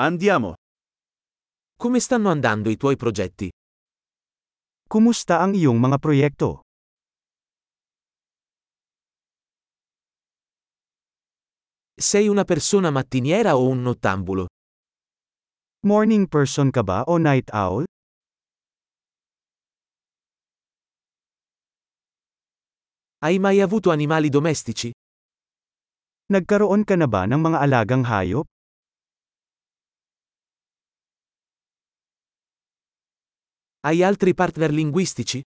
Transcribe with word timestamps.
Andiamo. 0.00 0.54
Come 1.74 1.98
stanno 1.98 2.30
andando 2.30 2.70
i 2.70 2.76
tuoi 2.76 2.94
progetti? 2.94 3.50
Kumusta 4.86 5.42
ang 5.42 5.58
iyong 5.58 5.74
mga 5.74 5.98
proyekto? 5.98 6.62
Sei 11.98 12.30
una 12.30 12.44
persona 12.46 12.94
mattiniera 12.94 13.58
o 13.58 13.66
un 13.66 13.82
nottambulo? 13.82 14.46
Morning 15.82 16.30
person 16.30 16.70
ka 16.70 16.86
ba 16.86 17.02
o 17.10 17.18
night 17.18 17.50
owl? 17.50 17.82
Hai 23.18 23.42
mai 23.42 23.58
avuto 23.58 23.90
animali 23.90 24.30
domestici? 24.30 24.94
Nagkaroon 26.30 26.86
ka 26.86 26.94
na 26.94 27.10
ba 27.10 27.26
ng 27.26 27.42
mga 27.42 27.58
alagang 27.66 28.06
hayop? 28.06 28.46
Hai 33.88 34.04
altri 34.04 34.36
partner 34.36 34.68
linguistici? 34.68 35.40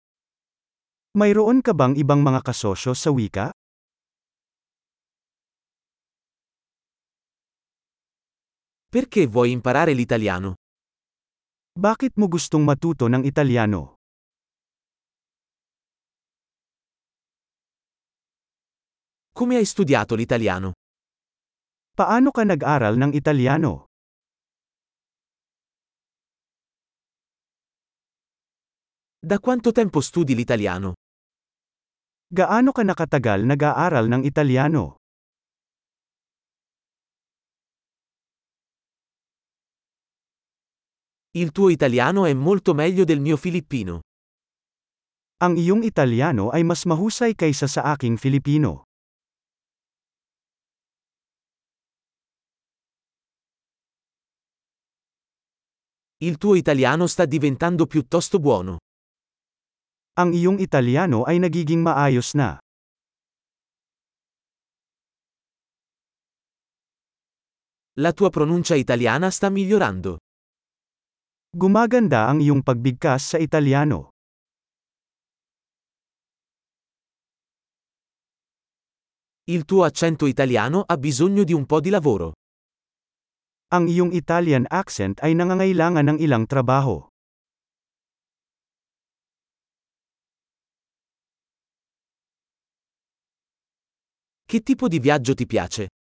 Mayroon 1.19 1.59
ka 1.59 1.75
bang 1.75 1.91
ibang 1.99 2.23
mga 2.23 2.39
kasosyo 2.39 2.95
sa 2.95 3.11
wika? 3.11 3.51
Perché 8.87 9.27
vuoi 9.27 9.51
imparare 9.51 9.91
l'italiano? 9.91 10.55
Bakit 11.75 12.15
mo 12.15 12.31
gustong 12.31 12.63
matuto 12.63 13.11
ng 13.11 13.27
Italyano? 13.27 13.99
Come 19.35 19.59
hai 19.59 19.67
studiato 19.67 20.15
l'italiano? 20.15 20.71
Paano 21.91 22.31
ka 22.31 22.47
nag-aral 22.47 22.95
ng 22.95 23.11
Italyano? 23.11 23.88
Da 29.21 29.37
quanto 29.37 29.73
tempo 29.73 29.99
studi 29.99 30.33
l'italiano? 30.33 30.93
Gaano 32.31 32.71
ka 32.71 32.87
nakatagal 32.87 33.43
nag-aaral 33.43 34.07
ng 34.07 34.23
Italyano? 34.23 34.95
Il 41.35 41.51
tuo 41.51 41.67
italiano 41.67 42.23
è 42.23 42.33
molto 42.33 42.73
meglio 42.73 43.03
del 43.03 43.19
mio 43.19 43.35
filippino. 43.35 43.99
Ang 45.43 45.59
iyong 45.59 45.83
Italyano 45.83 46.47
ay 46.55 46.63
mas 46.63 46.87
mahusay 46.87 47.35
kaysa 47.35 47.67
sa 47.67 47.91
aking 47.91 48.15
Filipino. 48.15 48.87
Il 56.23 56.37
tuo 56.37 56.55
italiano 56.55 57.05
sta 57.07 57.25
diventando 57.25 57.85
piuttosto 57.85 58.39
buono. 58.39 58.79
Ang 60.19 60.35
iyong 60.35 60.59
Italyano 60.59 61.23
ay 61.23 61.39
nagiging 61.39 61.79
maayos 61.79 62.35
na. 62.35 62.59
La 67.95 68.11
tua 68.11 68.27
pronuncia 68.27 68.75
italiana 68.75 69.31
sta 69.31 69.47
migliorando. 69.47 70.19
Gumaganda 71.55 72.27
ang 72.27 72.43
iyong 72.43 72.59
pagbigkas 72.67 73.31
sa 73.31 73.37
Italyano. 73.39 74.11
Il 79.47 79.63
tuo 79.63 79.87
accento 79.87 80.27
italiano 80.27 80.83
ha 80.83 80.99
bisogno 80.99 81.47
di 81.47 81.55
un 81.55 81.63
po' 81.63 81.79
di 81.79 81.95
lavoro. 81.95 82.35
Ang 83.71 83.87
iyong 83.87 84.11
Italian 84.11 84.67
accent 84.67 85.23
ay 85.23 85.31
nangangailangan 85.31 86.11
ng 86.11 86.17
ilang 86.19 86.43
trabaho. 86.43 87.07
Che 94.49 94.61
tipo 94.61 94.87
di 94.87 94.97
viaggio 94.97 95.35
ti 95.35 95.45
piace? 95.45 95.93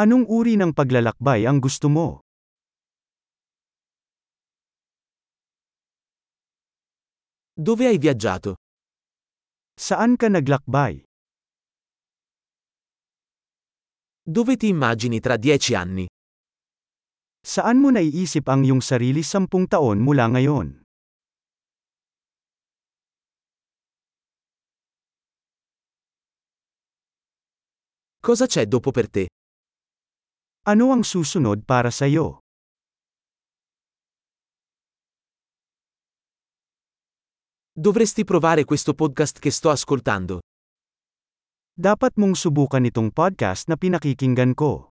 Anong 0.00 0.24
uri 0.32 0.56
ng 0.56 0.72
paglalakbay 0.72 1.44
ang 1.44 1.60
gusto 1.60 1.92
mo? 1.92 2.24
Dove 7.52 7.92
hai 7.92 8.00
viaggiato? 8.00 8.56
Saan 9.76 10.16
ka 10.16 10.32
naglakbay? 10.32 11.04
Dove 14.24 14.56
ti 14.56 14.72
immagini 14.72 15.20
tra 15.20 15.36
dieci 15.36 15.76
anni? 15.76 16.08
Saan 17.44 17.84
mo 17.84 17.92
naiisip 17.92 18.48
ang 18.48 18.64
iyong 18.64 18.80
sarili 18.80 19.20
sampung 19.20 19.68
taon 19.68 20.00
mula 20.00 20.24
ngayon? 20.24 20.88
Cosa 28.20 28.44
c'è 28.44 28.66
dopo 28.66 28.90
per 28.90 29.08
te? 29.08 29.32
Ano 30.68 30.92
ang 30.92 31.00
susunod 31.00 31.64
para 31.64 31.88
sa 31.88 32.04
iyo? 32.04 32.44
Dovresti 37.72 38.28
provare 38.28 38.68
questo 38.68 38.92
podcast 38.92 39.40
che 39.40 39.48
sto 39.48 39.72
ascoltando. 39.72 40.44
Dapat 41.72 42.20
mong 42.20 42.36
subukan 42.36 42.84
itong 42.84 43.08
podcast 43.08 43.72
na 43.72 43.80
pinakikinggan 43.80 44.52
ko. 44.52 44.92